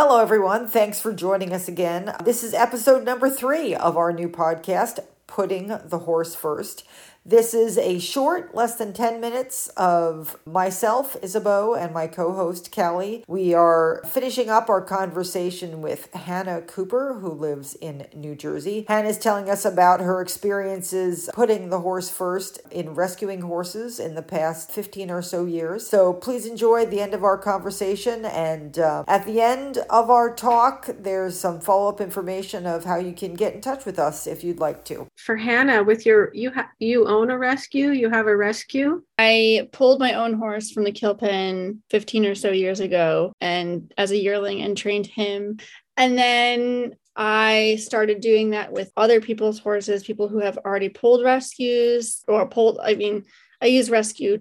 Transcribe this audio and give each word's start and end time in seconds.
Hello, 0.00 0.20
everyone. 0.20 0.68
Thanks 0.68 1.00
for 1.00 1.12
joining 1.12 1.52
us 1.52 1.66
again. 1.66 2.14
This 2.22 2.44
is 2.44 2.54
episode 2.54 3.04
number 3.04 3.28
three 3.28 3.74
of 3.74 3.96
our 3.96 4.12
new 4.12 4.28
podcast, 4.28 5.00
Putting 5.26 5.76
the 5.86 5.98
Horse 5.98 6.36
First. 6.36 6.84
This 7.28 7.52
is 7.52 7.76
a 7.76 7.98
short, 7.98 8.54
less 8.54 8.76
than 8.76 8.94
10 8.94 9.20
minutes 9.20 9.68
of 9.76 10.38
myself, 10.46 11.14
Isabeau, 11.22 11.74
and 11.74 11.92
my 11.92 12.06
co 12.06 12.32
host, 12.32 12.74
Callie. 12.74 13.22
We 13.28 13.52
are 13.52 14.00
finishing 14.08 14.48
up 14.48 14.70
our 14.70 14.80
conversation 14.80 15.82
with 15.82 16.10
Hannah 16.14 16.62
Cooper, 16.62 17.18
who 17.20 17.28
lives 17.28 17.74
in 17.74 18.06
New 18.14 18.34
Jersey. 18.34 18.86
Hannah 18.88 19.10
is 19.10 19.18
telling 19.18 19.50
us 19.50 19.66
about 19.66 20.00
her 20.00 20.22
experiences 20.22 21.28
putting 21.34 21.68
the 21.68 21.80
horse 21.80 22.08
first 22.08 22.60
in 22.70 22.94
rescuing 22.94 23.42
horses 23.42 24.00
in 24.00 24.14
the 24.14 24.22
past 24.22 24.72
15 24.72 25.10
or 25.10 25.20
so 25.20 25.44
years. 25.44 25.86
So 25.86 26.14
please 26.14 26.46
enjoy 26.46 26.86
the 26.86 27.02
end 27.02 27.12
of 27.12 27.24
our 27.24 27.36
conversation. 27.36 28.24
And 28.24 28.78
uh, 28.78 29.04
at 29.06 29.26
the 29.26 29.42
end 29.42 29.76
of 29.90 30.08
our 30.08 30.34
talk, 30.34 30.88
there's 30.98 31.38
some 31.38 31.60
follow 31.60 31.90
up 31.90 32.00
information 32.00 32.64
of 32.64 32.86
how 32.86 32.96
you 32.96 33.12
can 33.12 33.34
get 33.34 33.52
in 33.52 33.60
touch 33.60 33.84
with 33.84 33.98
us 33.98 34.26
if 34.26 34.42
you'd 34.42 34.60
like 34.60 34.86
to. 34.86 35.06
For 35.16 35.36
Hannah, 35.36 35.82
with 35.82 36.06
your, 36.06 36.34
you, 36.34 36.50
ha- 36.52 36.70
you 36.78 37.06
own 37.06 37.17
own 37.18 37.30
a 37.30 37.38
rescue? 37.38 37.90
You 37.90 38.10
have 38.10 38.26
a 38.26 38.36
rescue? 38.36 39.02
I 39.18 39.68
pulled 39.72 39.98
my 39.98 40.14
own 40.14 40.34
horse 40.34 40.70
from 40.70 40.84
the 40.84 40.92
kill 40.92 41.14
pen 41.14 41.82
15 41.90 42.26
or 42.26 42.34
so 42.34 42.50
years 42.50 42.80
ago 42.80 43.32
and 43.40 43.92
as 43.98 44.10
a 44.12 44.16
yearling 44.16 44.62
and 44.62 44.76
trained 44.76 45.06
him. 45.06 45.58
And 45.96 46.16
then 46.16 46.94
I 47.16 47.78
started 47.80 48.20
doing 48.20 48.50
that 48.50 48.72
with 48.72 48.92
other 48.96 49.20
people's 49.20 49.58
horses, 49.58 50.04
people 50.04 50.28
who 50.28 50.38
have 50.38 50.58
already 50.58 50.88
pulled 50.88 51.24
rescues 51.24 52.22
or 52.28 52.48
pulled, 52.48 52.78
I 52.80 52.94
mean, 52.94 53.24
I 53.60 53.66
use 53.66 53.90
rescue 53.90 54.38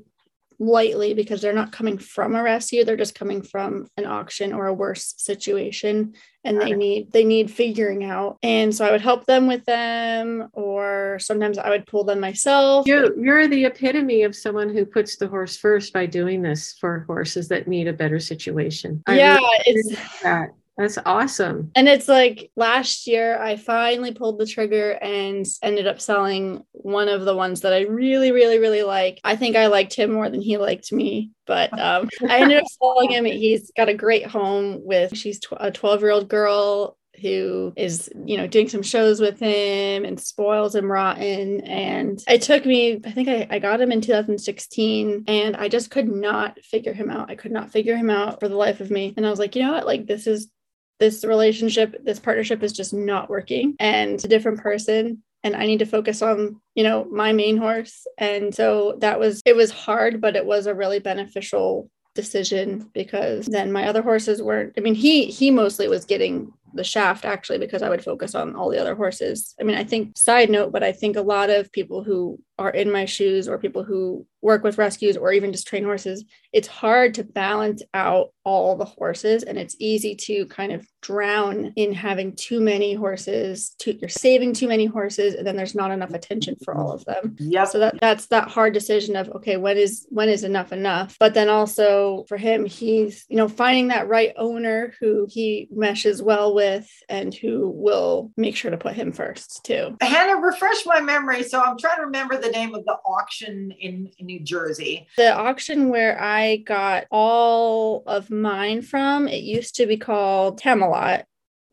lightly 0.60 1.14
because 1.14 1.42
they're 1.42 1.54
not 1.54 1.72
coming 1.72 1.98
from 1.98 2.36
a 2.36 2.42
rescue. 2.42 2.84
They're 2.84 2.98
just 2.98 3.16
coming 3.16 3.42
from 3.42 3.88
an 3.98 4.06
auction 4.06 4.54
or 4.54 4.68
a 4.68 4.74
worse 4.74 5.14
situation 5.18 6.14
and 6.44 6.62
they 6.62 6.72
need 6.72 7.12
they 7.12 7.24
need 7.24 7.52
figuring 7.52 8.06
out. 8.06 8.38
And 8.42 8.74
so 8.74 8.86
i 8.86 8.92
would 8.92 9.02
help 9.02 9.26
them 9.26 9.48
with 9.48 9.66
them 9.66 10.50
or 10.54 11.18
sometimes 11.20 11.58
i 11.58 11.70
would 11.70 11.86
pull 11.86 12.04
them 12.04 12.20
myself. 12.20 12.88
You 12.88 13.14
you're 13.20 13.48
the 13.48 13.66
epitome 13.66 14.24
of 14.24 14.36
someone 14.36 14.70
who 14.70 14.86
puts 14.86 15.18
the 15.18 15.28
horse 15.28 15.58
first 15.58 15.94
by 15.94 16.06
doing 16.06 16.42
this 16.42 16.74
for 16.80 17.04
horses 17.08 17.48
that 17.50 17.68
need 17.68 17.88
a 17.88 17.94
better 17.94 18.20
situation. 18.20 19.04
Yeah 19.08 19.36
really 19.36 19.62
it's 19.66 20.22
that 20.24 20.50
that's 20.78 21.00
awesome. 21.06 21.72
And 21.76 21.88
it's 21.88 22.08
like 22.08 22.52
last 22.56 23.08
year, 23.08 23.42
I 23.42 23.56
finally 23.56 24.14
pulled 24.14 24.38
the 24.38 24.46
trigger 24.46 24.92
and 24.92 25.46
ended 25.64 25.88
up 25.88 26.00
selling 26.00 26.64
one 26.72 27.10
of 27.10 27.26
the 27.26 27.36
ones 27.36 27.62
that 27.62 27.74
I 27.74 27.82
really, 27.82 28.32
really, 28.32 28.60
really 28.60 28.84
like. 28.84 29.20
I 29.24 29.36
think 29.36 29.56
I 29.56 29.68
liked 29.68 29.96
him 29.96 30.12
more 30.12 30.30
than 30.30 30.42
he 30.42 30.58
liked 30.58 30.92
me, 30.92 31.32
but 31.48 31.74
um, 31.80 32.10
I 32.30 32.42
ended 32.42 32.60
up 32.60 32.68
selling 32.68 33.10
him. 33.10 33.26
He's 33.26 33.72
got 33.76 33.90
a 33.90 33.96
great 33.96 34.28
home 34.28 34.82
with, 34.84 35.18
she's 35.18 35.40
tw- 35.40 35.54
a 35.58 35.72
12 35.72 36.02
year 36.02 36.12
old 36.12 36.30
girl 36.30 36.96
who 37.20 37.74
is, 37.76 38.12
you 38.26 38.38
know, 38.38 38.46
doing 38.46 38.70
some 38.70 38.84
shows 38.84 39.20
with 39.20 39.40
him 39.40 40.06
and 40.06 40.20
spoils 40.20 40.76
him 40.76 40.92
rotten. 40.92 41.62
And 41.62 42.24
it 42.28 42.44
took 42.44 42.64
me, 42.64 43.02
I 43.04 43.12
think 43.12 43.28
I, 43.28 43.48
I 43.50 43.58
got 43.58 43.82
him 43.82 43.92
in 43.92 44.02
2016 44.02 45.24
and 45.28 45.56
I 45.56 45.70
just 45.70 45.90
could 45.90 46.08
not 46.08 46.60
figure 46.60 46.94
him 46.94 47.10
out. 47.10 47.32
I 47.32 47.36
could 47.36 47.52
not 47.52 47.72
figure 47.72 47.96
him 47.96 48.12
out 48.12 48.40
for 48.40 48.48
the 48.48 48.56
life 48.56 48.80
of 48.80 48.92
me. 48.92 49.16
And 49.18 49.26
I 49.26 49.32
was 49.32 49.40
like, 49.40 49.56
you 49.56 49.64
know 49.64 49.74
what? 49.74 49.88
Like, 49.88 50.06
this 50.06 50.28
is 50.28 50.52
this 51.00 51.24
relationship, 51.24 51.96
this 52.04 52.20
partnership 52.20 52.64
is 52.64 52.74
just 52.74 52.94
not 52.94 53.30
working 53.30 53.76
and 53.80 54.24
a 54.24 54.28
different 54.28 54.60
person 54.60 55.22
and 55.44 55.56
I 55.56 55.66
need 55.66 55.80
to 55.80 55.86
focus 55.86 56.22
on, 56.22 56.60
you 56.76 56.84
know, 56.84 57.06
my 57.06 57.32
main 57.32 57.58
horse. 57.58 58.06
And 58.18 58.54
so 58.54 58.98
that 59.00 59.20
was 59.20 59.42
it 59.46 59.56
was 59.56 59.72
hard, 59.72 60.20
but 60.20 60.36
it 60.36 60.46
was 60.46 60.68
a 60.68 60.76
really 60.76 61.00
beneficial 61.00 61.90
decision 62.16 62.90
because 62.94 63.46
then 63.46 63.72
my 63.72 63.88
other 63.88 64.02
horses 64.02 64.42
weren't 64.42 64.74
I 64.76 64.82
mean 64.82 64.96
he 64.96 65.26
he 65.28 65.52
mostly 65.52 65.88
was 65.88 66.04
getting 66.04 66.52
the 66.74 66.84
shaft 66.84 67.26
actually 67.26 67.58
because 67.58 67.82
I 67.82 67.90
would 67.90 68.04
focus 68.04 68.36
on 68.36 68.56
all 68.56 68.70
the 68.70 68.80
other 68.80 68.96
horses. 68.96 69.56
I 69.60 69.64
mean, 69.64 69.78
I 69.78 69.84
think 69.84 70.18
side 70.18 70.50
note, 70.50 70.72
but 70.72 70.84
I 70.84 70.92
think 70.92 71.16
a 71.16 71.22
lot 71.22 71.50
of 71.50 71.72
people 71.72 72.04
who 72.04 72.40
are 72.60 72.70
in 72.72 72.92
my 72.92 73.06
shoes 73.06 73.48
or 73.48 73.60
people 73.60 73.84
who 73.84 74.26
work 74.42 74.64
with 74.64 74.78
rescues 74.78 75.18
or 75.18 75.32
even 75.32 75.52
just 75.52 75.68
train 75.68 75.84
horses, 75.84 76.24
it's 76.54 76.68
hard 76.68 77.14
to 77.14 77.24
balance 77.24 77.84
out 77.94 78.30
all 78.44 78.76
the 78.76 78.86
horses 78.86 79.44
and 79.44 79.58
it's 79.58 79.76
easy 79.80 80.16
to 80.16 80.46
kind 80.48 80.72
of 80.72 80.88
drown 81.02 81.74
in 81.76 81.94
having 81.94 82.36
too 82.36 82.60
many 82.60 82.94
horses. 82.94 83.76
You're 83.86 84.10
saving 84.10 84.54
too 84.54 84.68
many 84.68 84.86
horses 84.86 85.36
and 85.36 85.46
then 85.46 85.56
there's 85.56 85.76
not 85.76 85.92
enough 85.92 86.14
attention 86.14 86.56
for 86.64 86.76
all 86.76 86.92
of 86.92 87.06
them. 87.06 87.36
Yeah. 87.40 87.66
So 87.66 87.80
that 87.80 88.00
that's 88.00 88.28
that 88.28 88.48
hard 88.48 88.74
decision 88.74 89.16
of 89.16 89.30
okay, 89.30 89.58
when 89.58 89.78
is 89.78 90.08
when 90.10 90.30
is 90.30 90.44
enough 90.44 90.72
enough? 90.72 91.18
But 91.20 91.34
then 91.34 91.50
also 91.50 92.26
for 92.28 92.38
him, 92.38 92.66
he's 92.66 93.26
you 93.30 93.38
know 93.38 93.48
finding 93.48 93.90
that 93.90 94.08
right 94.08 94.34
owner 94.38 94.94
who 95.00 95.28
he 95.30 95.68
meshes 95.72 96.22
well 96.22 96.54
with 96.58 96.90
and 97.08 97.36
who 97.36 97.70
will 97.70 98.32
make 98.36 98.56
sure 98.56 98.72
to 98.72 98.78
put 98.78 98.96
him 98.96 99.12
first 99.12 99.64
too. 99.64 99.96
Hannah, 100.02 100.42
refresh 100.42 100.88
my 100.88 101.00
memory. 101.00 101.44
So 101.44 101.62
I'm 101.62 101.78
trying 101.78 101.98
to 101.98 102.06
remember 102.06 102.36
the 102.36 102.50
name 102.50 102.74
of 102.74 102.84
the 102.84 102.98
auction 103.06 103.70
in, 103.80 104.10
in 104.18 104.26
New 104.26 104.40
Jersey? 104.40 105.06
The 105.18 105.36
auction 105.36 105.90
where 105.90 106.20
I 106.20 106.58
got 106.58 107.06
all 107.12 108.02
of 108.08 108.32
mine 108.32 108.82
from, 108.82 109.28
it 109.28 109.44
used 109.44 109.76
to 109.76 109.86
be 109.86 109.98
called 109.98 110.60
Camelot. 110.60 111.26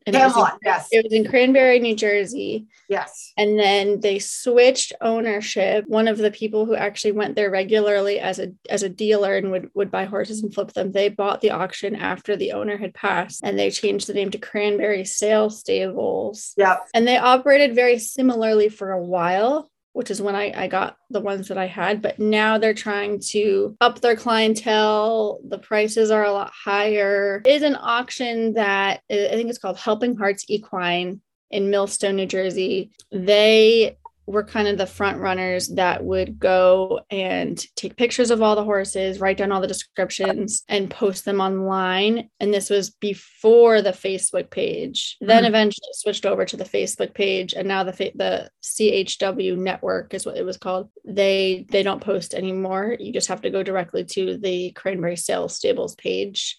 And 0.07 0.15
Camelot, 0.15 0.37
it 0.37 0.41
was 0.41 0.53
in, 0.53 0.59
yes. 0.65 0.89
It 0.93 1.05
was 1.05 1.13
in 1.13 1.25
Cranbury, 1.25 1.81
New 1.81 1.97
Jersey. 1.97 2.67
Yes. 2.89 3.33
And 3.39 3.59
then 3.59 4.01
they 4.01 4.19
switched 4.19 4.93
ownership. 5.01 5.87
One 5.89 6.09
of 6.09 6.19
the 6.19 6.31
people 6.31 6.67
who 6.67 6.75
actually 6.75 7.13
went 7.13 7.37
there 7.37 7.51
regularly 7.51 8.21
as 8.21 8.39
a 8.39 8.53
as 8.69 8.83
a 8.83 8.89
dealer 8.89 9.37
and 9.37 9.51
would, 9.51 9.71
would 9.75 9.91
buy 9.91 10.05
horses 10.05 10.43
and 10.43 10.53
flip 10.53 10.73
them, 10.73 10.93
they 10.93 11.09
bought 11.09 11.41
the 11.41 11.53
auction 11.53 11.97
after 11.97 12.37
the 12.37 12.53
owner 12.53 12.77
had 12.77 12.93
passed 12.93 13.41
and 13.43 13.59
they 13.59 13.71
changed 13.71 14.07
the 14.07 14.15
name 14.15 14.31
to 14.31 14.39
Cranbury 14.39 15.07
Sale 15.07 15.51
Stables. 15.51 16.53
Yeah. 16.57 16.79
And 16.93 17.09
they 17.09 17.17
operated 17.17 17.75
very 17.75 17.99
similarly 17.99 18.69
for 18.69 18.93
a 18.93 19.03
while 19.03 19.71
which 19.95 20.11
is 20.11 20.21
when 20.21 20.35
I, 20.35 20.53
I 20.55 20.67
got 20.67 20.97
the 21.09 21.21
ones 21.21 21.49
that 21.49 21.57
I 21.57 21.67
had. 21.67 22.03
But 22.03 22.19
now 22.19 22.59
they're 22.59 22.75
trying 22.75 23.21
to 23.31 23.77
up 23.81 24.01
their 24.01 24.17
clientele. 24.17 25.41
The 25.49 25.59
prices 25.59 26.11
are 26.11 26.25
a 26.25 26.33
lot 26.33 26.53
higher. 26.53 27.41
It 27.47 27.51
is 27.51 27.63
an 27.63 27.79
auction 27.81 28.55
that 28.55 29.01
I 29.11 29.29
think 29.31 29.49
it's 29.49 29.59
called 29.59 29.79
Helping 29.79 30.17
Hearts 30.17 30.45
Equine 30.49 31.21
in 31.51 31.71
Millstone, 31.71 32.17
New 32.17 32.27
Jersey. 32.27 32.91
They 33.13 33.97
were 34.27 34.43
kind 34.45 34.69
of 34.69 34.79
the 34.79 34.87
front 34.87 35.19
runners 35.21 35.69
that 35.69 36.03
would 36.03 36.39
go 36.39 37.01
and 37.11 37.65
take 37.77 37.97
pictures 37.97 38.31
of 38.31 38.41
all 38.41 38.57
the 38.57 38.65
horses, 38.65 39.21
write 39.21 39.37
down 39.37 39.53
all 39.53 39.61
the 39.61 39.67
descriptions, 39.67 40.63
and 40.69 40.91
post 40.91 41.25
them 41.25 41.41
online. 41.41 42.31
And 42.41 42.53
this 42.53 42.71
was 42.71 42.91
before 42.91 43.83
the 43.83 43.91
Facebook 43.91 44.51
page. 44.51 45.17
Mm-hmm. 45.17 45.29
Then 45.29 45.45
eventually 45.45 45.89
switched 45.93 46.25
over 46.25 46.45
to 46.45 46.57
the 46.57 46.65
Facebook 46.65 47.15
page, 47.15 47.53
and 47.55 47.69
now 47.69 47.85
the 47.85 47.93
fa- 47.93 48.13
the 48.15 48.51
CHW 48.63 49.59
network 49.59 50.15
is 50.15 50.25
what 50.25 50.37
it 50.37 50.45
was 50.45 50.57
called. 50.57 50.89
They 51.05 51.67
they 51.71 51.83
don't 51.83 52.01
post 52.01 52.35
anymore. 52.35 52.97
You 52.99 53.13
just 53.13 53.29
have 53.29 53.43
to 53.43 53.51
go 53.51 53.63
directly 53.63 54.05
to 54.05 54.39
the 54.39 54.73
Cranbury 54.73 55.17
Sales 55.17 55.55
Stables 55.55 55.95
page. 55.97 56.59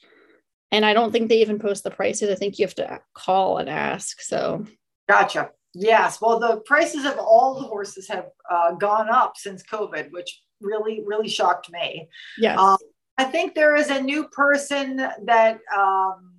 And 0.72 0.86
I 0.86 0.94
don't 0.94 1.12
think 1.12 1.30
they 1.30 1.42
even 1.42 1.60
post 1.60 1.84
the 1.84 1.92
prices. 1.92 2.30
I 2.30 2.36
think 2.36 2.60
you 2.60 2.66
have 2.66 2.76
to 2.76 3.00
call 3.14 3.60
and 3.60 3.70
ask. 3.70 4.22
So 4.22 4.66
Gotcha. 5.08 5.52
Yes. 5.76 6.22
Well, 6.22 6.40
the 6.40 6.62
prices 6.66 7.06
of 7.06 7.18
all 7.20 7.60
the 7.60 7.68
horses 7.68 8.08
have 8.08 8.28
uh, 8.50 8.72
gone 8.74 9.10
up 9.10 9.34
since 9.36 9.62
COVID, 9.64 10.12
which 10.12 10.42
really, 10.62 11.04
really 11.06 11.28
shocked 11.28 11.70
me. 11.72 12.08
Yes. 12.38 12.58
Um, 12.58 12.78
I 13.18 13.26
think 13.26 13.56
there 13.56 13.76
is 13.76 13.90
a 13.90 14.02
new 14.02 14.28
person 14.30 14.98
that 14.98 15.60
um, 15.76 16.34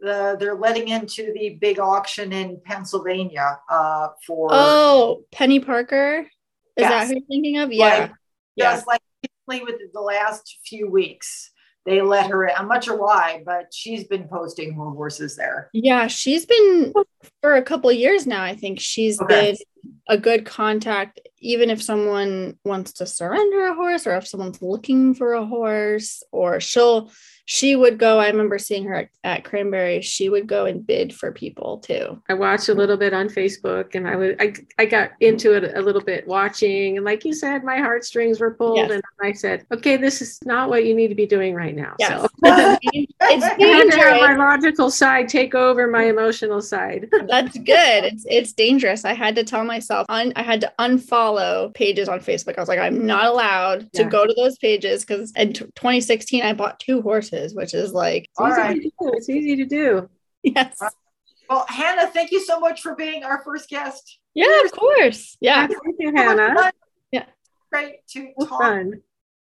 the, 0.00 0.36
they're 0.38 0.54
letting 0.54 0.88
into 0.88 1.32
the 1.34 1.58
big 1.60 1.78
auction 1.78 2.32
in 2.32 2.60
Pennsylvania 2.64 3.58
uh, 3.70 4.08
for. 4.26 4.48
Oh, 4.52 5.24
Penny 5.32 5.60
Parker. 5.60 6.26
Is 6.76 6.82
yes. 6.82 6.90
that 6.90 7.06
who 7.06 7.14
you're 7.14 7.26
thinking 7.28 7.58
of? 7.58 7.72
Yeah. 7.72 7.84
Like, 7.84 8.12
yes, 8.56 8.86
like 8.86 9.02
with 9.48 9.76
the 9.92 10.00
last 10.00 10.58
few 10.64 10.88
weeks 10.88 11.51
they 11.84 12.00
let 12.00 12.30
her 12.30 12.46
in. 12.46 12.54
I'm 12.56 12.68
not 12.68 12.84
sure 12.84 12.96
why, 12.96 13.42
but 13.44 13.72
she's 13.72 14.04
been 14.04 14.28
posting 14.28 14.76
more 14.76 14.92
horses 14.92 15.36
there. 15.36 15.68
Yeah, 15.72 16.06
she's 16.06 16.46
been 16.46 16.92
for 17.40 17.54
a 17.54 17.62
couple 17.62 17.90
years 17.90 18.26
now. 18.26 18.42
I 18.42 18.54
think 18.54 18.80
she's 18.80 19.20
okay. 19.20 19.52
been 19.52 19.56
a 20.08 20.16
good 20.18 20.46
contact, 20.46 21.20
even 21.40 21.70
if 21.70 21.82
someone 21.82 22.58
wants 22.64 22.92
to 22.94 23.06
surrender 23.06 23.66
a 23.66 23.74
horse 23.74 24.06
or 24.06 24.16
if 24.16 24.28
someone's 24.28 24.62
looking 24.62 25.14
for 25.14 25.32
a 25.32 25.44
horse, 25.44 26.22
or 26.30 26.60
she'll 26.60 27.10
she 27.44 27.74
would 27.74 27.98
go. 27.98 28.20
I 28.20 28.28
remember 28.28 28.58
seeing 28.58 28.84
her 28.84 28.94
at, 28.94 29.08
at, 29.24 29.44
Cranbury. 29.44 30.02
She 30.02 30.28
would 30.28 30.46
go 30.46 30.66
and 30.66 30.86
bid 30.86 31.12
for 31.12 31.32
people 31.32 31.78
too. 31.78 32.22
I 32.28 32.34
watched 32.34 32.68
a 32.68 32.74
little 32.74 32.96
bit 32.96 33.12
on 33.12 33.28
Facebook, 33.28 33.94
and 33.94 34.06
I 34.06 34.14
was 34.14 34.34
I, 34.38 34.54
I 34.78 34.84
got 34.84 35.10
into 35.20 35.52
it 35.54 35.76
a 35.76 35.80
little 35.80 36.00
bit 36.00 36.26
watching. 36.26 36.96
And 36.96 37.04
like 37.04 37.24
you 37.24 37.34
said, 37.34 37.64
my 37.64 37.78
heartstrings 37.78 38.38
were 38.38 38.52
pulled, 38.54 38.76
yes. 38.76 38.90
and 38.92 39.02
I 39.20 39.32
said, 39.32 39.66
"Okay, 39.72 39.96
this 39.96 40.22
is 40.22 40.38
not 40.44 40.68
what 40.68 40.84
you 40.84 40.94
need 40.94 41.08
to 41.08 41.16
be 41.16 41.26
doing 41.26 41.54
right 41.54 41.74
now." 41.74 41.96
Yes. 41.98 42.20
So 42.20 42.28
it's 42.42 43.56
dangerous. 43.56 44.20
my 44.20 44.36
logical 44.36 44.90
side 44.90 45.28
take 45.28 45.54
over 45.54 45.88
my 45.88 46.04
emotional 46.04 46.62
side. 46.62 47.08
That's 47.28 47.58
good. 47.58 48.04
It's 48.04 48.24
it's 48.28 48.52
dangerous. 48.52 49.04
I 49.04 49.14
had 49.14 49.34
to 49.34 49.42
tell 49.42 49.64
myself. 49.64 50.06
Un, 50.08 50.32
I 50.36 50.42
had 50.42 50.60
to 50.60 50.72
unfollow 50.78 51.74
pages 51.74 52.08
on 52.08 52.20
Facebook. 52.20 52.56
I 52.56 52.60
was 52.60 52.68
like, 52.68 52.78
I'm 52.78 53.04
not 53.04 53.26
allowed 53.26 53.92
to 53.94 54.02
yeah. 54.02 54.08
go 54.08 54.26
to 54.26 54.34
those 54.36 54.58
pages 54.58 55.04
because 55.04 55.32
in 55.32 55.54
t- 55.54 55.64
2016 55.74 56.42
I 56.42 56.52
bought 56.52 56.78
two 56.78 57.02
horses 57.02 57.31
which 57.54 57.74
is 57.74 57.92
like 57.92 58.28
it's 58.38 58.40
easy, 58.40 58.60
right. 58.60 58.74
to 58.74 58.82
do. 58.82 58.92
it's 59.14 59.28
easy 59.28 59.56
to 59.56 59.66
do. 59.66 60.08
Yes. 60.44 60.82
Well, 61.48 61.64
Hannah, 61.68 62.08
thank 62.08 62.32
you 62.32 62.44
so 62.44 62.58
much 62.58 62.80
for 62.80 62.96
being 62.96 63.22
our 63.22 63.44
first 63.44 63.68
guest. 63.68 64.18
Yeah, 64.34 64.64
of 64.64 64.72
course. 64.72 65.36
Yeah. 65.40 65.68
Thank 65.68 65.96
you, 66.00 66.12
Hannah. 66.16 66.72
Yeah. 67.12 67.26
Great 67.70 68.04
to 68.08 68.32
talk. 68.40 68.60
Fun. 68.60 69.02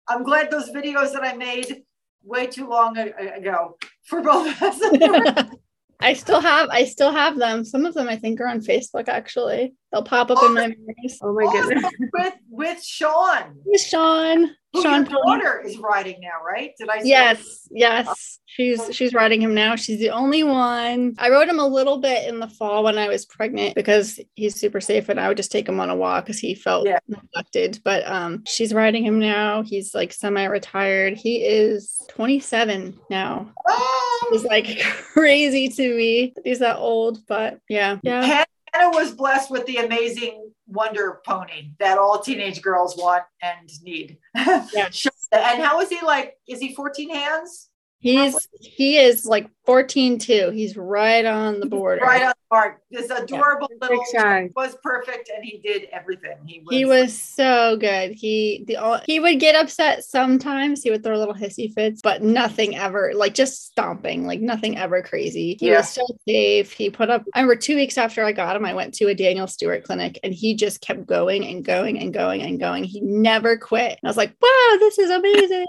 I'm 0.06 0.22
glad 0.22 0.48
those 0.48 0.70
videos 0.70 1.12
that 1.12 1.24
I 1.24 1.32
made 1.32 1.82
way 2.22 2.46
too 2.46 2.68
long 2.68 2.96
ago 2.98 3.78
for 4.04 4.22
both 4.22 4.46
of 4.46 4.62
us. 4.62 5.50
I 6.00 6.12
still 6.12 6.40
have 6.40 6.68
I 6.70 6.84
still 6.84 7.10
have 7.10 7.38
them. 7.38 7.64
Some 7.64 7.86
of 7.86 7.94
them 7.94 8.08
I 8.08 8.16
think 8.16 8.40
are 8.40 8.48
on 8.48 8.60
Facebook 8.60 9.08
actually. 9.08 9.74
They'll 9.92 10.02
pop 10.02 10.30
up 10.30 10.38
oh, 10.40 10.46
in 10.46 10.54
my 10.54 10.68
memories. 10.68 11.18
Oh 11.22 11.32
my 11.32 11.50
goodness. 11.52 11.90
with 12.12 12.34
with 12.50 12.84
Sean. 12.84 13.56
With 13.64 13.80
Sean. 13.80 14.50
Who 14.72 14.82
Sean 14.82 15.06
your 15.06 15.22
daughter 15.22 15.62
is 15.64 15.78
riding 15.78 16.20
now, 16.20 16.44
right? 16.44 16.72
Did 16.78 16.90
I 16.90 17.00
Yes, 17.02 17.68
yes. 17.70 18.40
She's 18.46 18.94
she's 18.94 19.14
riding 19.14 19.40
him 19.40 19.54
now. 19.54 19.76
She's 19.76 19.98
the 20.00 20.10
only 20.10 20.42
one. 20.42 21.14
I 21.18 21.30
rode 21.30 21.48
him 21.48 21.60
a 21.60 21.66
little 21.66 21.98
bit 21.98 22.28
in 22.28 22.40
the 22.40 22.48
fall 22.48 22.82
when 22.84 22.98
I 22.98 23.08
was 23.08 23.26
pregnant 23.26 23.74
because 23.74 24.18
he's 24.34 24.58
super 24.58 24.80
safe 24.80 25.08
and 25.08 25.20
I 25.20 25.28
would 25.28 25.36
just 25.36 25.52
take 25.52 25.68
him 25.68 25.78
on 25.78 25.88
a 25.88 25.96
walk 25.96 26.26
because 26.26 26.40
he 26.40 26.54
felt 26.54 26.86
yeah. 26.86 26.98
neglected. 27.06 27.80
But 27.84 28.06
um 28.06 28.42
she's 28.46 28.74
riding 28.74 29.04
him 29.04 29.18
now. 29.18 29.62
He's 29.62 29.94
like 29.94 30.12
semi-retired. 30.12 31.16
He 31.16 31.44
is 31.44 31.96
27 32.10 32.98
now. 33.08 33.52
Oh. 33.68 34.28
He's 34.32 34.44
like 34.44 34.80
crazy 35.12 35.68
to 35.68 35.96
me. 35.96 36.34
He's 36.44 36.58
that 36.58 36.76
old, 36.76 37.24
but 37.26 37.60
yeah. 37.68 37.98
Yeah. 38.02 38.44
Hannah 38.76 38.96
was 38.96 39.12
blessed 39.12 39.50
with 39.50 39.66
the 39.66 39.78
amazing 39.78 40.50
wonder 40.66 41.20
pony 41.24 41.70
that 41.78 41.98
all 41.98 42.20
teenage 42.20 42.62
girls 42.62 42.96
want 42.96 43.22
and 43.42 43.70
need. 43.82 44.18
Yeah. 44.34 44.64
and 45.32 45.62
how 45.62 45.80
is 45.80 45.88
he 45.88 46.00
like? 46.02 46.34
Is 46.48 46.60
he 46.60 46.74
14 46.74 47.10
hands? 47.10 47.68
He's 47.98 48.48
he 48.60 48.98
is 48.98 49.24
like 49.24 49.48
14 49.64 50.18
too. 50.18 50.50
He's 50.50 50.76
right 50.76 51.24
on 51.24 51.60
the 51.60 51.66
border. 51.66 52.02
Right 52.02 52.22
on 52.22 52.34
mark. 52.50 52.80
This 52.90 53.10
adorable 53.10 53.68
yeah. 53.70 53.88
little 53.88 54.04
guy 54.12 54.50
was 54.54 54.76
perfect 54.82 55.30
and 55.34 55.44
he 55.44 55.58
did 55.58 55.88
everything. 55.92 56.36
He 56.46 56.60
was 56.60 56.76
He 56.76 56.84
was 56.84 57.22
so 57.22 57.76
good. 57.76 58.12
He 58.12 58.64
the 58.66 59.02
he 59.06 59.20
would 59.20 59.40
get 59.40 59.54
upset 59.54 60.04
sometimes. 60.04 60.82
He 60.82 60.90
would 60.90 61.02
throw 61.02 61.18
little 61.18 61.34
hissy 61.34 61.72
fits, 61.72 62.00
but 62.02 62.22
nothing 62.22 62.76
ever 62.76 63.12
like 63.14 63.34
just 63.34 63.66
stomping, 63.66 64.26
like 64.26 64.40
nothing 64.40 64.78
ever 64.78 65.02
crazy. 65.02 65.56
He 65.58 65.68
yeah. 65.68 65.78
was 65.78 65.90
so 65.90 66.06
safe. 66.28 66.72
He 66.72 66.90
put 66.90 67.10
up 67.10 67.24
I 67.34 67.40
remember 67.40 67.60
2 67.60 67.76
weeks 67.76 67.98
after 67.98 68.24
I 68.24 68.32
got 68.32 68.56
him, 68.56 68.64
I 68.64 68.74
went 68.74 68.94
to 68.94 69.08
a 69.08 69.14
Daniel 69.14 69.46
Stewart 69.46 69.84
clinic 69.84 70.18
and 70.22 70.32
he 70.32 70.54
just 70.54 70.80
kept 70.80 71.06
going 71.06 71.46
and 71.46 71.64
going 71.64 71.98
and 71.98 72.12
going 72.12 72.42
and 72.42 72.60
going. 72.60 72.84
He 72.84 73.00
never 73.00 73.56
quit. 73.56 73.92
And 73.92 74.00
I 74.04 74.08
was 74.08 74.16
like, 74.16 74.34
"Wow, 74.40 74.76
this 74.78 74.98
is 74.98 75.10
amazing." 75.10 75.66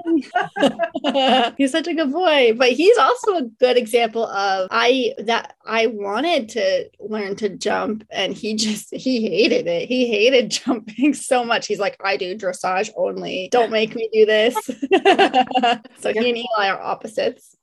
he's 1.58 1.72
such 1.72 1.88
a 1.88 1.94
good 1.94 2.12
boy, 2.12 2.54
but 2.56 2.72
he's 2.72 2.98
also 2.98 3.38
a 3.38 3.44
good 3.60 3.78
example 3.78 4.26
of 4.26 4.68
I 4.72 5.14
that 5.20 5.56
I 5.66 5.88
wanted 5.88 6.50
to 6.50 6.67
learn 7.00 7.36
to 7.38 7.50
jump 7.50 8.04
and 8.10 8.34
he 8.34 8.56
just 8.56 8.94
he 8.94 9.30
hated 9.30 9.68
it. 9.68 9.88
He 9.88 10.08
hated 10.08 10.52
jumping 10.66 11.14
so 11.14 11.44
much. 11.44 11.68
He's 11.68 11.80
like, 11.80 11.98
I 12.04 12.18
do 12.18 12.38
dressage 12.38 12.90
only. 12.96 13.50
Don't 13.52 13.72
make 13.72 13.96
me 13.96 14.10
do 14.12 14.26
this. 14.26 14.56
so 16.00 16.14
he 16.14 16.30
and 16.30 16.38
Eli 16.38 16.70
are 16.70 16.82
opposites. 16.82 17.58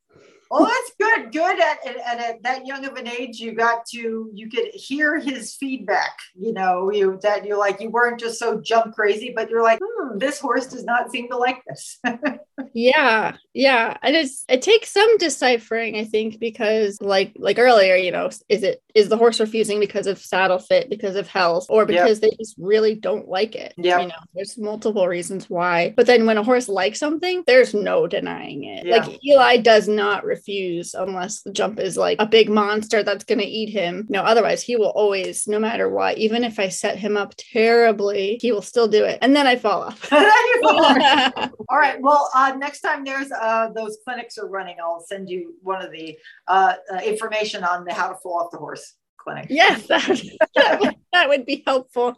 Well, 0.50 0.66
that's 0.66 0.92
good. 1.00 1.32
Good 1.32 1.60
at, 1.60 1.86
at, 1.86 2.20
at, 2.20 2.42
that 2.44 2.66
young 2.66 2.84
of 2.84 2.94
an 2.94 3.08
age, 3.08 3.40
you 3.40 3.54
got 3.54 3.86
to 3.86 4.30
you 4.32 4.48
could 4.48 4.66
hear 4.72 5.18
his 5.18 5.54
feedback. 5.56 6.16
You 6.36 6.52
know, 6.52 6.92
you 6.92 7.18
that 7.22 7.44
you're 7.44 7.58
like 7.58 7.80
you 7.80 7.90
weren't 7.90 8.20
just 8.20 8.38
so 8.38 8.60
jump 8.60 8.94
crazy, 8.94 9.32
but 9.34 9.50
you're 9.50 9.62
like, 9.62 9.80
hmm, 9.82 10.18
this 10.18 10.38
horse 10.38 10.66
does 10.66 10.84
not 10.84 11.10
seem 11.10 11.28
to 11.30 11.36
like 11.36 11.62
this. 11.66 11.98
yeah, 12.72 13.36
yeah, 13.54 13.96
and 14.02 14.16
it's 14.16 14.44
it 14.48 14.62
takes 14.62 14.90
some 14.90 15.16
deciphering, 15.18 15.96
I 15.96 16.04
think, 16.04 16.40
because 16.40 17.00
like 17.00 17.32
like 17.36 17.58
earlier, 17.58 17.94
you 17.94 18.10
know, 18.10 18.28
is 18.48 18.64
it 18.64 18.82
is 18.96 19.08
the 19.08 19.16
horse 19.16 19.38
refusing 19.38 19.78
because 19.78 20.08
of 20.08 20.18
saddle 20.18 20.58
fit, 20.58 20.90
because 20.90 21.14
of 21.14 21.28
health, 21.28 21.66
or 21.68 21.86
because 21.86 22.20
yep. 22.20 22.30
they 22.30 22.36
just 22.36 22.56
really 22.58 22.96
don't 22.96 23.28
like 23.28 23.54
it? 23.54 23.72
Yeah, 23.76 24.00
you 24.00 24.08
know, 24.08 24.14
there's 24.34 24.58
multiple 24.58 25.06
reasons 25.06 25.48
why. 25.48 25.94
But 25.96 26.06
then 26.06 26.26
when 26.26 26.36
a 26.36 26.42
horse 26.42 26.68
likes 26.68 26.98
something, 26.98 27.44
there's 27.46 27.74
no 27.74 28.08
denying 28.08 28.64
it. 28.64 28.86
Yeah. 28.86 28.96
Like 28.96 29.24
Eli 29.24 29.58
does 29.58 29.86
not 29.86 30.24
refuse 30.24 30.94
unless 30.94 31.42
the 31.42 31.52
jump 31.52 31.78
is 31.78 31.96
like 31.96 32.16
a 32.18 32.26
big 32.26 32.48
monster 32.48 33.04
that's 33.04 33.24
going 33.24 33.38
to 33.38 33.46
eat 33.46 33.70
him. 33.70 34.04
No, 34.08 34.22
otherwise 34.22 34.62
he 34.62 34.74
will 34.74 34.90
always, 34.90 35.46
no 35.46 35.60
matter 35.60 35.88
what, 35.88 36.18
even 36.18 36.42
if 36.42 36.58
I 36.58 36.70
set 36.70 36.98
him 36.98 37.16
up 37.16 37.34
terribly, 37.36 38.38
he 38.42 38.50
will 38.50 38.62
still 38.62 38.88
do 38.88 39.04
it. 39.04 39.20
And 39.22 39.36
then 39.36 39.46
I 39.46 39.54
fall 39.54 39.84
off. 39.84 40.12
All 40.12 41.78
right. 41.78 42.00
Well, 42.00 42.30
uh, 42.34 42.56
next 42.58 42.80
time 42.80 43.04
there's 43.04 43.30
uh, 43.44 43.68
those 43.72 43.98
clinics 44.04 44.38
are 44.38 44.48
running, 44.48 44.76
I'll 44.82 45.04
send 45.06 45.28
you 45.28 45.54
one 45.62 45.84
of 45.84 45.92
the 45.92 46.18
uh, 46.48 46.74
uh 46.92 47.00
information 47.04 47.62
on 47.62 47.84
the 47.84 47.92
how 47.92 48.08
to 48.08 48.14
fall 48.16 48.40
off 48.40 48.50
the 48.50 48.58
horse 48.58 48.94
clinic. 49.18 49.46
Yes, 49.50 49.86
that, 49.88 50.06
that, 50.54 50.80
would, 50.80 50.94
that 51.12 51.28
would 51.28 51.44
be 51.44 51.62
helpful. 51.66 52.16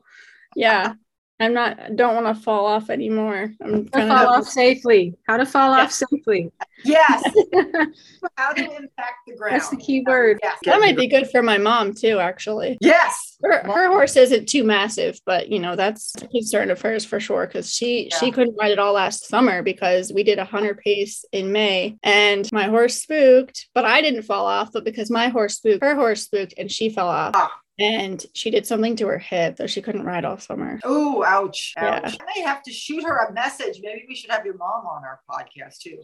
Yeah. 0.55 0.95
I'm 1.39 1.53
not 1.53 1.97
don't 1.97 2.15
want 2.15 2.35
to 2.35 2.43
fall 2.43 2.65
off 2.65 2.89
anymore. 2.89 3.53
I'm 3.63 3.87
trying 3.89 4.09
to 4.09 4.15
fall 4.15 4.35
off 4.37 4.49
safely. 4.49 5.15
How 5.29 5.37
to 5.37 5.45
fall 5.45 5.77
yeah. 5.77 5.83
off 5.83 5.93
safely. 5.93 6.51
Yes. 6.83 7.23
How 8.39 8.53
to 8.53 8.63
impact 8.63 9.27
the 9.27 9.37
ground. 9.37 9.55
That's 9.55 9.69
the 9.69 9.77
key 9.77 10.03
word. 10.07 10.39
Yes. 10.43 10.59
That 10.65 10.81
might 10.81 10.97
be 10.97 11.09
good 11.09 11.29
for 11.29 11.43
my 11.43 11.59
mom 11.59 11.93
too, 11.93 12.21
actually. 12.21 12.79
Yes. 12.81 13.26
Her, 13.43 13.63
her 13.65 13.89
horse 13.89 14.17
isn't 14.17 14.49
too 14.49 14.65
massive, 14.65 15.21
but 15.27 15.49
you 15.49 15.59
know, 15.59 15.77
that's 15.77 16.15
a 16.23 16.27
concern 16.29 16.71
of 16.71 16.81
hers 16.81 17.05
for 17.05 17.21
sure. 17.21 17.47
Cause 17.47 17.73
she 17.73 18.09
yeah. 18.11 18.19
she 18.19 18.31
couldn't 18.31 18.57
ride 18.59 18.73
it 18.73 18.79
all 18.79 18.95
last 18.95 19.27
summer 19.27 19.63
because 19.63 20.13
we 20.13 20.23
did 20.23 20.39
a 20.39 20.45
hunter 20.45 20.75
pace 20.75 21.25
in 21.33 21.53
May 21.53 21.97
and 22.03 22.51
my 22.53 22.65
horse 22.65 23.03
spooked, 23.03 23.69
but 23.75 23.85
I 23.85 24.01
didn't 24.01 24.23
fall 24.23 24.47
off, 24.47 24.73
but 24.73 24.85
because 24.85 25.11
my 25.11 25.29
horse 25.29 25.57
spooked, 25.57 25.83
her 25.83 25.95
horse 25.95 26.23
spooked 26.23 26.55
and 26.57 26.71
she 26.71 26.89
fell 26.89 27.09
off. 27.09 27.33
Ah 27.35 27.61
and 27.79 28.25
she 28.35 28.51
did 28.51 28.67
something 28.67 28.97
to 28.97 29.07
her 29.07 29.19
hip 29.19 29.59
so 29.59 29.67
she 29.67 29.83
couldn't 29.83 30.05
ride 30.05 30.25
all 30.25 30.39
summer. 30.39 30.81
Oh, 30.85 31.23
ouch. 31.25 31.75
ouch. 31.77 32.13
Yeah. 32.15 32.19
I 32.21 32.35
may 32.35 32.43
have 32.43 32.63
to 32.63 32.73
shoot 32.73 33.05
her 33.05 33.27
a 33.27 33.33
message. 33.33 33.81
Maybe 33.83 34.05
we 34.09 34.15
should 34.15 34.31
have 34.31 34.47
your 34.47 34.57
mom 34.57 34.87
on 34.87 35.05
our 35.05 35.21
podcast 35.29 35.79
too. 35.81 35.99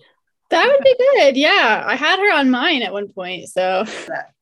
That 0.50 0.66
would 0.66 0.84
be 0.84 0.96
good. 0.98 1.36
Yeah. 1.36 1.82
I 1.86 1.96
had 1.96 2.18
her 2.18 2.34
on 2.34 2.50
mine 2.50 2.82
at 2.82 2.92
one 2.92 3.08
point. 3.08 3.48
So, 3.48 3.86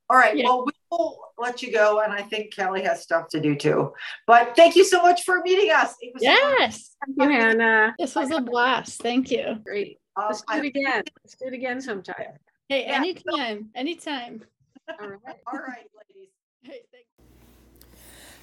all 0.09 0.17
right. 0.17 0.37
Yeah. 0.37 0.47
Well, 0.47 0.65
we 0.67 0.73
will 0.91 1.21
let 1.39 1.63
you 1.63 1.73
go. 1.73 2.01
And 2.01 2.13
I 2.13 2.23
think 2.23 2.53
Kelly 2.53 2.83
has 2.83 3.03
stuff 3.03 3.29
to 3.29 3.41
do 3.41 3.55
too. 3.55 3.93
But 4.27 4.55
thank 4.57 4.77
you 4.77 4.85
so 4.85 5.03
much 5.03 5.25
for 5.25 5.41
meeting 5.43 5.71
us. 5.71 5.95
yes. 6.21 6.97
Thank 7.07 7.21
you, 7.21 7.29
Hannah. 7.29 7.95
This 7.99 8.15
was 8.15 8.31
a 8.31 8.41
blast. 8.41 9.01
Thank 9.01 9.31
you. 9.31 9.57
Great. 9.65 9.99
Um, 10.17 10.27
Let's 10.29 10.43
do 10.43 10.59
it 10.59 10.67
again. 10.67 11.05
Let's 11.25 11.37
do 11.37 11.47
it 11.47 11.55
again 11.55 11.81
sometime. 11.81 12.39
Hey, 12.69 12.85
yeah. 12.85 12.97
anytime. 12.97 13.71
Anytime. 13.75 14.43
All 15.01 15.09
right. 15.09 15.19
All 15.53 15.59
right, 15.59 15.87
ladies. 15.97 16.31
Hey, 16.63 16.83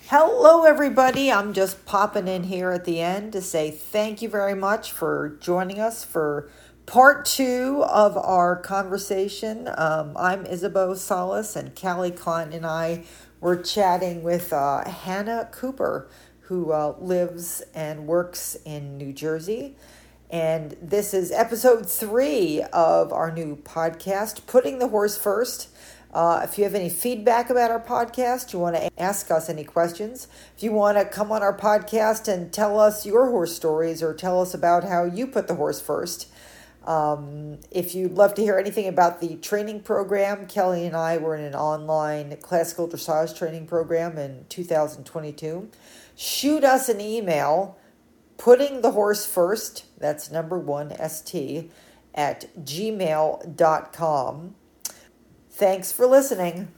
Hello, 0.10 0.63
everybody. 0.63 1.30
I'm 1.30 1.51
just 1.51 1.86
popping 1.86 2.30
in 2.30 2.44
here 2.46 2.72
at 2.72 2.86
the 2.86 3.01
end 3.01 3.34
to 3.34 3.42
say 3.42 3.70
thank 3.72 4.22
you 4.22 4.30
very 4.30 4.54
much 4.54 4.94
for 4.94 5.38
joining 5.42 5.82
us 5.82 6.06
for 6.06 6.50
part 6.88 7.25
two 7.25 7.84
of 7.84 8.17
our 8.17 8.56
conversation. 8.56 9.70
Um, 9.77 10.13
I'm 10.15 10.46
Isabeau 10.46 10.94
Salas, 10.94 11.58
and 11.58 11.75
Callie 11.75 12.12
Klein 12.12 12.53
and 12.53 12.65
I 12.65 13.03
were 13.41 13.58
chatting 13.58 14.24
with 14.24 14.53
uh, 14.53 14.89
Hannah 14.89 15.50
Cooper, 15.51 16.08
who 16.44 16.72
uh, 16.72 16.96
lives 16.98 17.62
and 17.75 18.08
works 18.08 18.56
in 18.65 18.98
New 18.98 19.12
Jersey. 19.12 19.75
And 20.29 20.77
this 20.82 21.13
is 21.13 21.29
episode 21.29 21.89
three 21.89 22.63
of 22.72 23.12
our 23.12 23.32
new 23.32 23.58
podcast, 23.58 24.48
Putting 24.48 24.79
the 24.79 24.88
Horse 24.88 25.17
First. 25.17 25.67
Uh, 26.13 26.39
if 26.46 26.58
you 26.58 26.63
have 26.63 26.74
any 26.74 26.89
feedback 26.89 27.50
about 27.50 27.70
our 27.70 27.82
podcast, 27.82 28.53
you 28.53 28.60
want 28.60 28.77
to 28.77 28.89
ask 29.00 29.29
us 29.29 29.50
any 29.50 29.65
questions, 29.65 30.29
if 30.56 30.63
you 30.63 30.72
want 30.72 30.98
to 30.98 31.03
come 31.03 31.34
on 31.34 31.44
our 31.44 31.56
podcast 31.56 32.32
and 32.34 32.53
tell 32.53 32.79
us 32.79 33.06
your 33.06 33.29
horse 33.29 33.53
stories 33.53 34.01
or 34.01 34.13
tell 34.13 34.41
us 34.41 34.53
about 34.53 34.86
how 34.86 35.03
you 35.03 35.27
put 35.27 35.50
the 35.50 35.56
horse 35.56 35.82
first, 35.82 36.29
um, 36.88 37.60
if 37.70 37.94
you'd 37.94 38.13
love 38.13 38.34
to 38.36 38.41
hear 38.41 38.58
anything 38.58 38.88
about 38.88 39.20
the 39.20 39.36
training 39.36 39.82
program, 39.82 40.48
Kelly 40.48 40.86
and 40.86 40.96
I 40.96 41.17
were 41.17 41.36
in 41.36 41.44
an 41.44 41.53
online 41.53 42.38
classical 42.38 42.88
dressage 42.88 43.38
training 43.38 43.67
program 43.67 44.17
in 44.17 44.46
2022. 44.48 45.70
Shoot 46.15 46.63
us 46.63 46.88
an 46.88 47.01
email, 47.01 47.77
putting 48.38 48.82
the 48.82 48.91
horse 48.91 49.25
first, 49.25 49.84
that's 50.00 50.32
number 50.32 50.58
one, 50.58 50.94
ST, 51.10 51.70
at 52.15 52.56
gmail.com. 52.63 54.56
Thanks 55.50 55.91
for 55.91 56.06
listening. 56.06 56.70